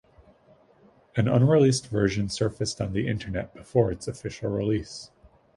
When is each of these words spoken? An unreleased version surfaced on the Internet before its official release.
An 1.15 1.27
unreleased 1.27 1.85
version 1.89 2.27
surfaced 2.27 2.81
on 2.81 2.91
the 2.93 3.07
Internet 3.07 3.53
before 3.53 3.91
its 3.91 4.07
official 4.07 4.49
release. 4.49 5.11